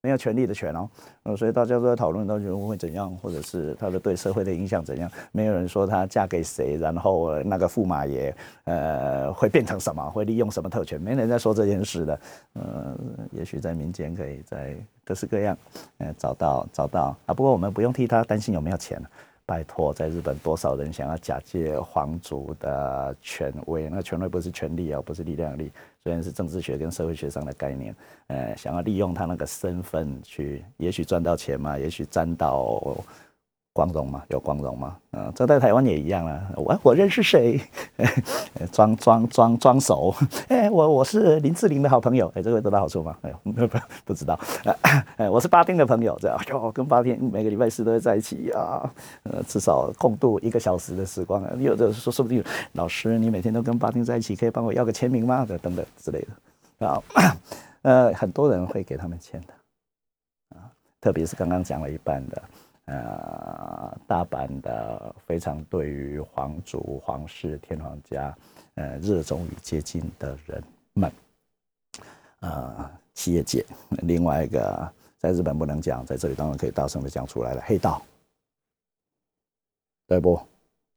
[0.00, 0.88] 没有权利的权哦。
[1.24, 5.10] 呃，所以大家都在讨论到结婚会怎样，或者是他的对社会的影响怎样。
[5.30, 12.20] 没有人说她嫁给谁，然后那个驸马爷呃会变成什么，会利用什么特权，没人在说这件事的。
[12.54, 12.98] 呃，
[13.32, 15.54] 也许在民间可以在各式各样，
[15.98, 17.34] 呃找到找到啊。
[17.34, 18.98] 不过我们不用替他担心有没有钱
[19.48, 23.88] 拜托，在日本多少人想要假借皇族的权威？
[23.88, 25.72] 那权威不是权力啊，不是力量力，
[26.04, 27.96] 虽然是政治学跟社会学上的概念。
[28.26, 32.94] 呃，想要利用他那个身份去，也许赚到钱嘛，也许沾到
[33.78, 34.96] 光荣嘛，有光荣嘛？
[35.12, 36.50] 嗯、这在台湾也一样啊。
[36.56, 37.60] 我我认识谁？
[38.72, 40.12] 装装装装熟。
[40.50, 42.26] 哎、我我是林志玲的好朋友。
[42.34, 43.16] 哎、这会得到好处吗？
[43.22, 44.36] 哎呦，不 不知道。
[45.16, 48.92] 哎、我是巴丁的朋友，这样哟，跟巴丁每个礼拜四都会在一起啊。
[49.22, 51.52] 呃，至少共度一个小时的时光啊。
[51.60, 55.46] 有的说，说不定老师，你每天都跟巴丁在一起，可以帮我要个签名吗？
[55.62, 56.26] 等等之类
[56.78, 57.00] 的啊。
[57.82, 59.54] 呃，很多人会给他们签的
[60.58, 60.66] 啊，
[61.00, 62.42] 特别是刚刚讲了一半的，
[62.88, 68.34] 呃，大阪的非常对于皇族、皇室、天皇家，
[68.76, 71.12] 呃，热衷于接近的人们，
[72.40, 73.64] 呃，企业界，
[74.02, 78.02] 另外一个在日本不能讲，在这里当然可以大声的讲出来了，黑道，
[80.06, 80.40] 对不？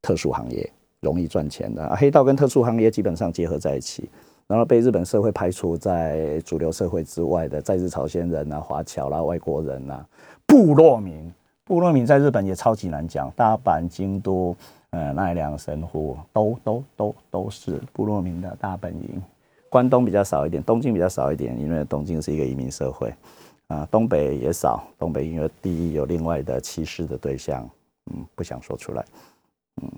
[0.01, 4.09] 特殊行业容易赚钱的、黑道跟特殊行业基本上结合在一起。
[4.47, 10.05] 然后被日本社会排除在主流社会之外的在日朝鲜人啊、华侨啦、外国人啊、
[10.45, 11.33] 部落民，
[11.65, 13.31] 部落民在日本也超级难讲。
[13.35, 14.55] 大阪、京都、
[14.89, 19.21] 呃奈良、神户都都都都是部落民的大本营。
[19.69, 23.13] 关东比较少一点，东京比较少一点，因为东京是一个移民社会
[23.67, 23.87] 啊。
[23.89, 27.69] 东北也少，东北因为第一有另外的歧视的对象，
[28.11, 29.05] 嗯，不想说出来，
[29.81, 29.89] 嗯。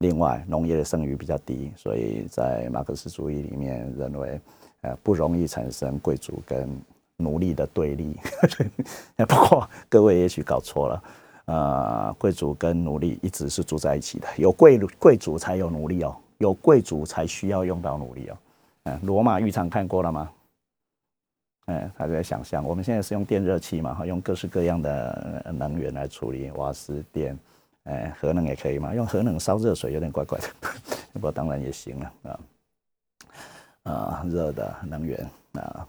[0.00, 4.38] 另外，农业的剩余比较低，所以在马克思主义里面认为，
[4.82, 6.68] 呃，不容易产生贵族跟
[7.16, 8.18] 奴隶的对立。
[9.16, 11.02] 不过，各位也许搞错了，
[11.46, 18.36] 呃，贵族跟奴隶一直是住在一起的，有贵贵族才有奴隶哦，有贵族才需要用到奴隶哦。
[18.84, 20.30] 嗯，罗马浴场看过了吗？
[21.66, 27.36] 嗯，大家在想象，我们现在是用电热器嘛，哈，用各式各样的能源来处理瓦斯电。
[27.84, 28.94] 哎，核能也可以嘛？
[28.94, 30.48] 用核能烧热水有点怪怪的，
[31.14, 32.40] 不过当然也行了啊。
[33.84, 35.86] 啊，热的能源啊，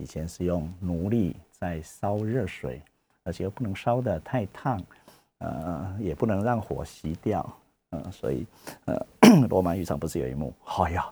[0.00, 2.80] 以前是用奴隶在烧热水，
[3.22, 4.82] 而且又不能烧得太烫，
[5.38, 7.56] 呃，也不能让火熄掉，
[7.90, 8.46] 嗯、所以
[8.86, 9.06] 呃，
[9.50, 10.54] 罗马浴场不是有一幕？
[10.64, 11.04] 哎呀，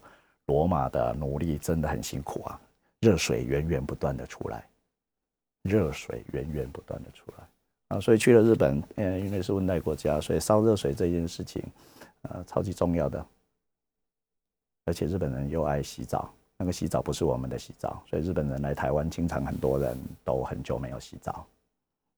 [0.46, 2.58] 罗马的奴隶真的很辛苦啊，
[3.00, 4.64] 热水源源不断的出来，
[5.62, 7.46] 热水源源不断的出来。
[7.88, 11.62] 啊，所以去了日本，呃，因为是温带国家，所以烧热水这件事情，
[12.22, 13.24] 呃，超级重要的。
[14.84, 21.46] 而且日本人又爱洗澡，那个洗澡不是我们的洗澡，所以日本人来台湾，经常很多人都很久没有洗澡。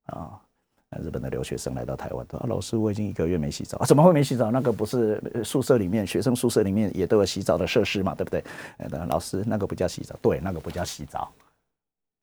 [0.06, 0.40] 啊，
[0.88, 4.50] 那日本的留学生来到台湾，说、：“老师，我已经一个月没洗澡，怎么会没洗澡？
[4.50, 8.42] 那个不是宿舍里面，学生宿舍里面也都有洗澡的设施嘛，对不对？”
[8.78, 11.30] 呃，老师，那个不叫洗澡，对，那个不叫洗澡，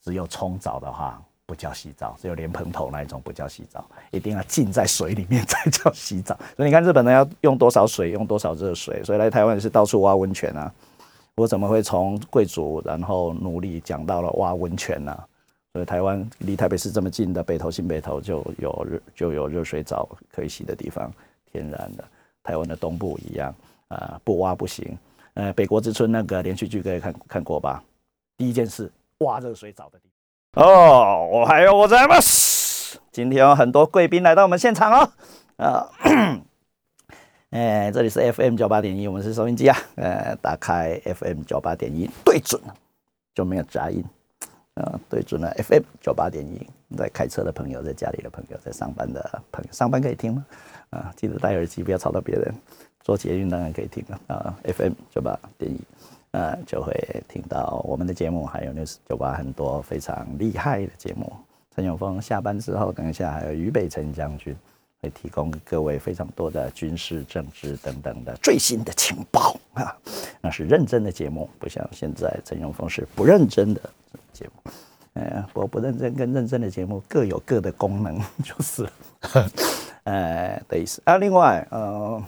[0.04, 1.22] 只有冲澡的话。
[1.46, 6.38] 不叫洗澡，只有莲蓬头那一种不叫洗澡，一定要浸在水里面 才叫洗澡。
[6.58, 10.70] 所以你看日本人要用多少水，用多少热水，所以来台湾是到处挖温泉啊。
[11.38, 15.26] 我怎么会从贵族然后奴隶讲到了挖温泉呢、啊？
[15.74, 21.12] 所以台湾离台北市这么近的北投新北投就有热就有热水澡可以洗的地方，
[21.52, 22.04] 天然的。
[22.42, 23.54] 台湾的东部一样
[23.90, 24.98] 啊、不挖不行。
[25.34, 27.84] 呃，北国之春那个连续剧可以看看过吧？
[28.38, 30.10] 第一件事挖热水澡的地
[30.54, 30.66] 方。
[30.66, 32.16] 哦，我还有我在吗？
[33.12, 35.12] 今天有很多贵宾来到我们现场哦。
[35.58, 35.92] 啊，
[37.52, 39.78] 哎，这里是 FM 九八点一，我们是收音机啊。
[39.96, 42.76] 呃，打开 FM 九八点一，对准了
[43.34, 44.04] 就没有杂音。
[44.74, 50.46] 呃，对准了 FM 九八点一，在开车的朋友，在家里的朋友，在上班的朋友，上班可以听吗？
[50.90, 52.54] 啊，记得戴耳机，不要吵到别人。
[53.00, 55.80] 做捷运当然可以听了啊，FM 九八点一。
[56.32, 56.94] 呃，就会
[57.30, 61.32] 听到我们的节目，还有 News 酒吧很多非常厉害的节目。
[61.74, 64.54] 陈永峰下班之后，等一下还有于北辰将军
[65.02, 69.96] 会提供各位非常多的军事、政治等等的最新的情报啊，
[70.42, 73.82] 那是认真的节目，不像现在陈永峰是不认真的
[74.34, 74.72] 节目。
[75.14, 78.88] 呃，不不认真跟认真的节目各有各的功能，就是
[80.04, 81.18] 呃 的意思啊。
[81.18, 82.24] 另外，呃，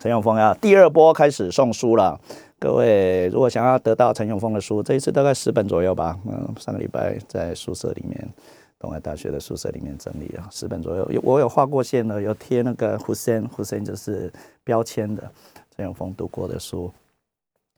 [0.00, 2.20] 陈永峰要第二波开始送书了。
[2.58, 6.18] 各位如果想要得到陈永峰的书，这一次大概十本左右吧。
[6.26, 8.28] 嗯，上个礼拜在宿舍里面，
[8.84, 11.10] 东海大学的宿舍里面整理了十本左右。
[11.10, 14.30] 有我有画过线的，有贴那个 Hussein Hussein 就是
[14.62, 15.22] 标签的
[15.74, 16.92] 陈永峰读过的书，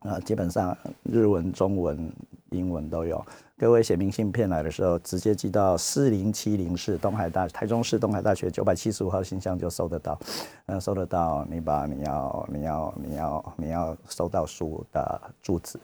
[0.00, 2.12] 啊，基本上日文、中文、
[2.50, 3.24] 英文都有。
[3.56, 10.18] 各位写明信片来的时候，直接寄到四零七零市东海大台中市东海大学九百七十五号信箱就收得到。
[10.66, 15.78] 嗯，收得到，你把你要你要你要你要收到书的住址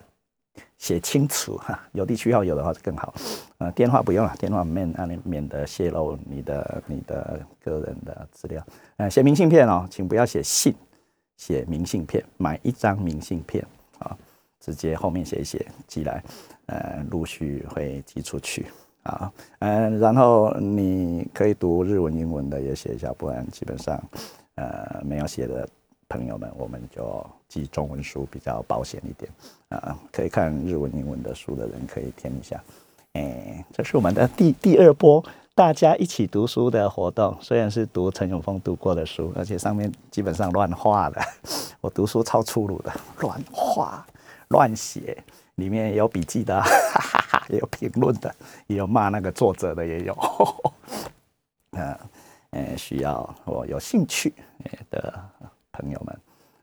[0.79, 3.15] 写清楚哈，邮递区号有的话就更好。
[3.59, 8.65] 呃，电话不用了，电话免让你免得泄露你的你的个人的资料。
[8.97, 10.75] 呃，写明信片哦，请不要写信，
[11.37, 13.65] 写明信片，买一张明信片
[13.99, 14.17] 啊。
[14.65, 16.23] 直接后面写一写寄来，
[16.67, 18.67] 呃，陆续会寄出去
[19.03, 19.29] 啊，
[19.59, 24.01] 嗯，然后你可以读日文、英文的也写一下，不然基本上，
[24.55, 25.69] 呃，没有写的
[26.13, 29.33] 朋友们，我们就寄中文书比较保险一点
[29.71, 29.99] 啊。
[30.13, 32.63] 可以看日文、英文的书的人可以填一下，
[33.15, 41.19] 哎，这是我们的第第二波大家一起读书的活动，虽然是读陈永峰读过的书，而且上面基本上乱画的，
[41.81, 44.07] 我读书超粗鲁的，乱画。
[44.49, 45.17] 乱写，
[45.55, 48.35] 里面有笔记的，哈哈哈，也有评论的，
[48.67, 50.13] 也有骂那个作者的，也有。
[51.71, 51.99] 呃，
[52.53, 54.35] 呃，需要我有兴趣
[54.91, 55.19] 的
[55.73, 56.19] 朋友们，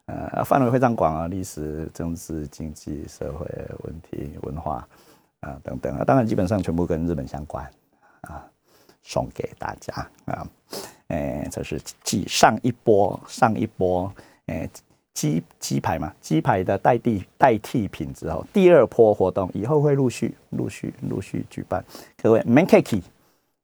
[0.05, 3.45] 呃，范围非常广啊，历史、政治、经济、社会
[3.83, 4.87] 问题、文化
[5.41, 7.69] 啊等等啊，当然基本上全部跟日本相关
[8.21, 8.45] 啊，
[9.01, 9.93] 送给大家
[10.25, 10.47] 啊，
[11.07, 14.13] 哎，这是继上一波，上一波，
[14.45, 14.69] 哎。
[15.11, 21.83] 鸡鸡排嘛，鸡排的代替代替品之后，第二波活动以后会陆续陆续陆续举办。
[22.23, 23.03] 各位 m a n k e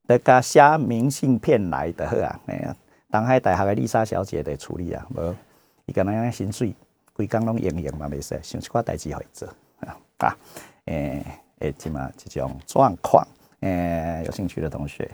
[0.02, 2.76] 那个虾明信片来的啊，哎呀，
[3.10, 5.34] 东海大学的丽莎小姐在处理啊，无
[5.86, 6.74] 伊个那样薪水，
[7.12, 9.48] 规工拢营营嘛，袂使，想一寡代志可以做
[9.80, 10.36] 啊啊，
[10.86, 11.24] 诶
[11.60, 13.26] 诶，即嘛这种状况，
[13.60, 15.10] 诶，有兴趣的同学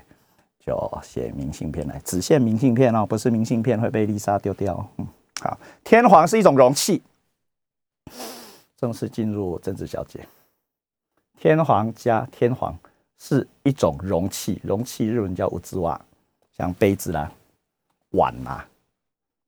[0.59, 5.07] 就写明信片来，只限明信片哦，不是明信片会被丽莎丢掉，嗯。
[5.41, 7.03] 好，天皇是一种容器。
[8.77, 10.27] 正式进入政治小姐，
[11.39, 12.77] 天皇加天皇
[13.19, 16.01] 是一种容器，容器日文叫物之瓦，
[16.57, 17.33] 像杯子啦、
[18.13, 18.67] 碗啦、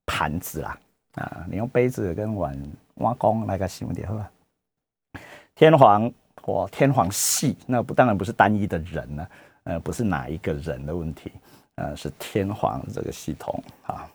[0.04, 0.78] 盘子啦
[1.14, 2.54] 啊，你用杯子跟碗
[2.96, 4.30] 挖工那个形容点好吧？
[5.54, 6.12] 天皇
[6.42, 9.28] 或天皇系，那不当然不是单一的人呢，
[9.62, 11.32] 呃，不是哪一个人的问题，
[11.76, 14.10] 呃，是天皇这个系统啊。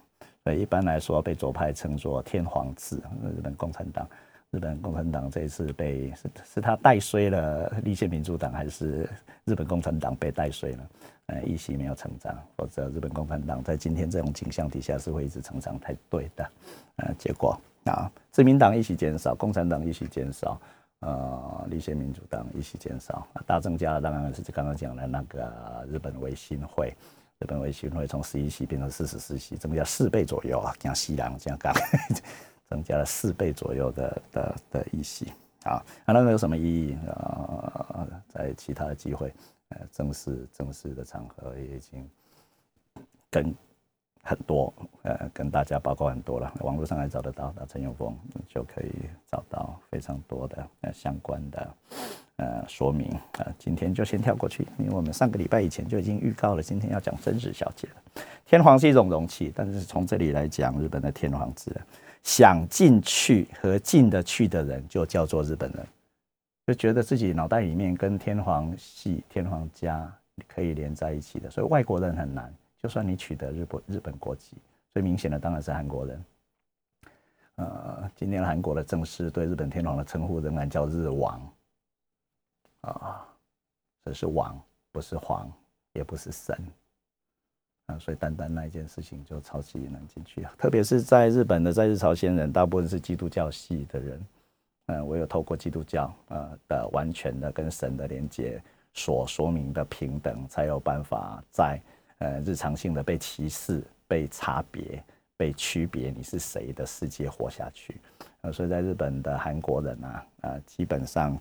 [0.57, 2.95] 一般来说，被左派称作“天皇制”。
[3.21, 4.07] 日本共产党，
[4.51, 9.07] 日本共产党这一次被是是他带衰了立宪民主党，还是
[9.45, 10.89] 日本共产党被带衰了？
[11.27, 16.51] 呃，一席没有成长，否则日本共产党在今天这种景象底下是会一直成长才对的。
[16.95, 20.59] 呃，结果啊，自民党一席减少，共产党一席减少，
[21.01, 26.91] 呃，立宪民主党一席减少，大增加了当然是刚刚讲的那个日本维新会。
[27.37, 30.73] 日本维新会从十一席变成四十四席，增加四倍左右啊！
[30.81, 31.73] 像西洋这样干，
[32.69, 35.31] 增加了四倍左右的的的议席
[35.63, 35.83] 啊！
[36.05, 38.07] 那那有什么意义啊？
[38.27, 39.33] 在其他的机会，
[39.69, 42.07] 呃，正式正式的场合也已经
[43.29, 43.53] 跟
[44.23, 48.15] 很多呃跟大家报告很多了，网络上还找得到，那陈永峰
[48.47, 48.91] 就可以
[49.29, 51.73] 找到非常多的呃相关的。
[52.37, 58.23] 呃，说明啊，今天就先跳过去，因为我们上个礼拜以前就已经预告了，今天要讲真实小姐了。
[58.45, 61.75] 天皇是一种容器，但是从这里来讲，日本的天皇制，
[62.23, 65.87] 想进去和进得去的人就叫做日本人，
[66.67, 70.11] 就觉得自己脑袋里面跟天皇系、天皇家
[70.47, 72.53] 可以连在一起的，所以外国人很难。
[72.77, 74.55] 就算你取得日本日本国籍，
[74.93, 76.25] 最明显的当然是韩国人。
[77.55, 81.53] 呃，今天韩国的正式对日本天皇的称呼仍然叫日王。
[82.81, 83.27] 啊，
[84.05, 84.57] 这是王，
[84.93, 85.51] 不是皇，
[85.91, 86.57] 也不是神
[87.89, 90.53] 啊，所以单单那一件事情就超级难进去啊。
[90.57, 94.25] 特别是在日本的在日朝鲜人，大部分是基督教系的人，
[94.85, 98.61] 嗯，我有透过基督教呃的完全的跟神的连接
[98.93, 101.81] 所说明的平等，才有办法在
[102.19, 105.03] 呃日常性的被歧视、被差别、
[105.35, 107.97] 被区别你是谁的世界活下去。
[108.41, 111.37] 呃，所以在日本的韩国人啊，啊，基本上。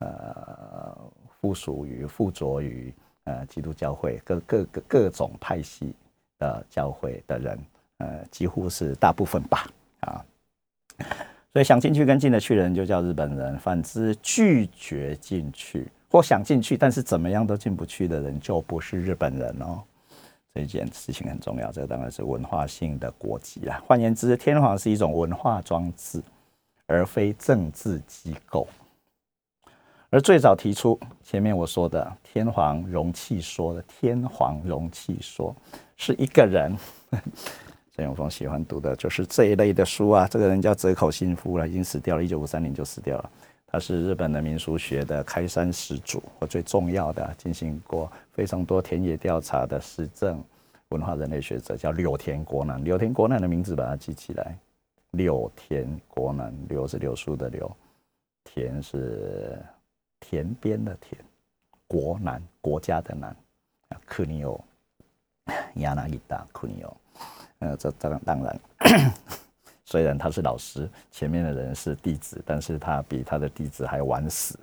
[0.00, 0.96] 呃，
[1.40, 2.94] 附属于、附着于
[3.28, 5.94] 呃基督教会各各各各种派系
[6.38, 7.58] 的教会的人，
[7.98, 9.66] 呃，几乎是大部分吧，
[10.00, 10.24] 啊，
[11.52, 19.82] 所以想进去跟进得去的人就叫日本人，反之拒绝进去或想进去但是怎么样都进不去的人就不是日本人哦。
[20.54, 23.80] 这件事情很重要，这个当然是文化性的国籍啦。
[23.86, 26.20] 换言之，天皇是一种文化装置，
[26.86, 28.66] 而非政治机构。
[30.10, 35.54] 而最早提出前面我说的天皇容器说的天皇容器说，
[35.96, 36.74] 是一个人，
[37.94, 40.26] 郑永峰喜欢读的就是这一类的书啊。
[40.26, 43.30] 这个人叫泽口信夫了，已经死掉了，一九五三年就死掉了。
[43.66, 50.42] 他是日本的民俗学的开山始祖，和最重要的进行过非常多田野调查的实证
[50.88, 52.82] 文化人类学者，叫柳田国男。
[52.82, 54.56] 柳田国男的名字把它记起来，
[55.10, 57.70] 柳田国男，柳是柳树的柳，
[58.42, 59.62] 田是
[60.30, 61.18] 田边的田，
[61.86, 63.30] 国男国家的男，
[63.88, 64.62] 啊，克尼欧，
[65.76, 66.96] 亚纳伊达库尼欧，
[67.60, 68.60] 呃，这当当然。
[69.86, 74.58] 虽然他是老师，前面的人是弟子，但是他比他的弟子还晚死，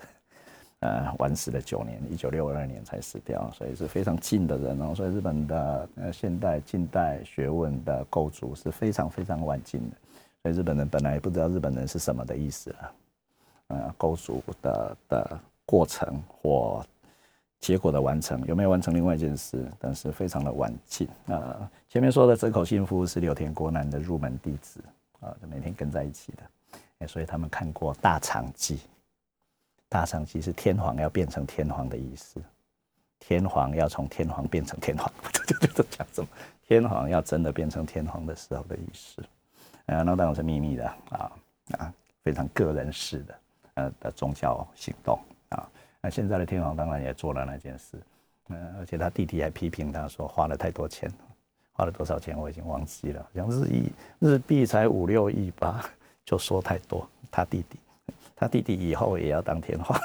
[0.82, 4.94] 呃，晚死了九年，一九六二年才死掉，所以是非常近的人哦。
[4.94, 9.98] 所以日本的呃现代、近代学问的构筑是非常非常晚近的。
[10.44, 12.94] 所以日本人本来也不知道日本人是什么的意思啊，
[13.70, 16.86] 呃，构筑的的过程或
[17.60, 21.08] 结果的完成有没有完成另外一件事，但是非常的晚近。
[21.28, 24.80] 呃，前面说的泽口信夫是柳田国男的入门弟子。
[25.22, 26.44] 啊，就每天跟在一起的，
[27.00, 28.76] 哎，所以他们看过《大长记》，
[29.90, 32.40] 《大长记》是天皇要变成天皇的意思，
[33.18, 36.28] 天皇要从天皇变成天皇， 就就就讲什么，
[36.68, 39.24] 天皇要真的变成天皇的时候的意思，
[39.88, 41.32] 呃，那当然是秘密的啊
[41.80, 43.40] 啊，非常个人式的
[43.76, 45.18] 呃的宗教行动
[45.50, 45.68] 啊，
[46.02, 47.98] 那现在的天皇当然也做了那件事，
[48.50, 51.12] 嗯，而且他弟弟还批评他说花了太多钱。
[51.78, 55.84] 花了多少钱我已经忘记了，好像日亿日币才五六亿吧，
[56.24, 57.06] 就说太多。
[57.30, 57.78] 他弟弟，
[58.34, 60.00] 他弟弟以后也要当天皇。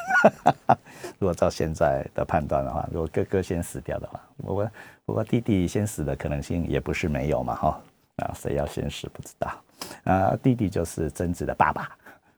[1.20, 4.70] 如果照现在的判断的话，如果哥哥先死掉的话，不过
[5.04, 7.80] 不过弟弟先死的可能性也不是没有嘛，哈。
[8.16, 9.62] 啊，谁要先死不知道。
[10.02, 11.96] 啊，弟弟就是贞子的爸爸。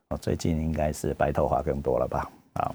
[0.09, 2.31] 哦，最近应该是白头发更多了吧？
[2.53, 2.71] 啊。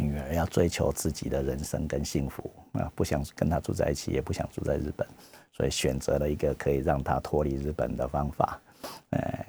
[0.00, 5.06] 女儿要追求自己的人生跟幸福啊，不想跟他住在一起，也不想住在日本，
[5.52, 8.60] 所以选择了一个可以让她脱离日本的方法。
[9.10, 9.44] 哎，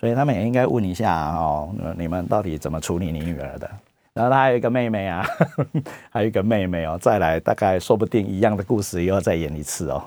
[0.00, 3.70] 所以他们也应该问一下哦，你们到底怎么处理你女儿的？
[4.14, 5.22] 然后他还有一个妹妹啊，
[6.10, 10.02] 还有一个妹妹哦，再来大概说不定一样的故事又要再演一次哦。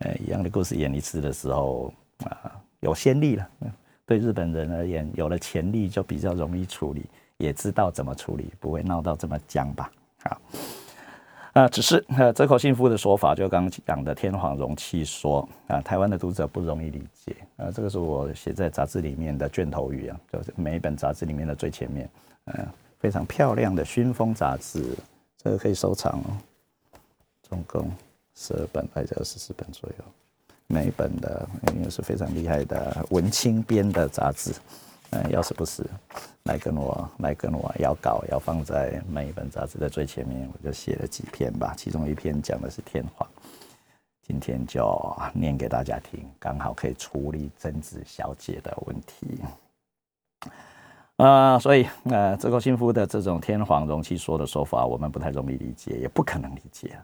[0.00, 1.90] 呃，一样的故事演一次的时候
[2.24, 3.48] 啊，有先例了。
[4.04, 7.06] 对日本人而言，有了潜力就比较容易处理。
[7.38, 9.90] 也知道怎么处理，不会闹到这么僵吧？
[10.22, 10.40] 好，
[11.52, 17.36] 啊，只是呃，泽口信夫的说法，就刚刚讲的天皇容器说啊，台湾的读者不容易理解。
[17.56, 22.08] 啊，这个是我写在杂志里面的卷头语啊，就是每一本杂志里面的最前面，
[22.46, 22.66] 嗯，
[22.98, 24.96] 非常漂亮的熏风杂志，
[25.36, 26.98] 这个可以收藏哦，
[27.42, 27.90] 总共
[28.34, 30.04] 十二本还是二十四本左右，
[30.66, 31.48] 每一本的
[31.82, 34.52] 也是非常厉害的文青编的杂志。
[35.30, 35.84] 要是不是
[36.44, 41.74] 来跟我来跟我要稿，要放在每一本杂志的最前面，我就写了几篇吧。
[41.76, 43.28] 其中一篇讲的是天皇，
[44.26, 49.40] 今天就念给大家听，刚好可以处理贞子小姐的问题。
[51.16, 56.98] 啊，所以呃，这个幸福的这种天皇容器说的说法，我们不太容易理解，也不可能理解，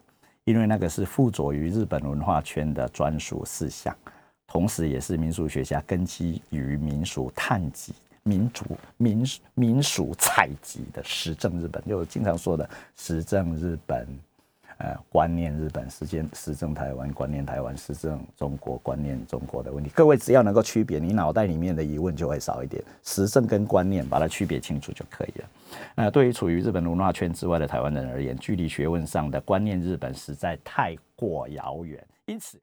[0.44, 3.96] 因为那个是附着于日本文化圈的专属思想。
[4.50, 7.94] 同时，也是民俗学家根基于民俗探集、
[8.24, 8.64] 民族
[8.96, 9.24] 民
[9.54, 14.04] 民俗采集的实证日本，就经常说的实证日本，
[14.78, 19.88] 呃，观念日本，实践实证台湾，观念台湾，实证中国，观念中国的问题。
[19.94, 22.82] 各位只要能够区别，你脑袋里面的疑问就会少一点。
[23.04, 25.48] 实证跟观念把它区别清楚就可以了。
[25.94, 32.58] 那对于处于日本文化圈之外的台湾人而言，距离学问上的观念日本实在太过遥远，因此。